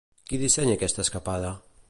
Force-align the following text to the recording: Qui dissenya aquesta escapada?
Qui 0.29 0.39
dissenya 0.43 0.75
aquesta 0.79 1.05
escapada? 1.05 1.55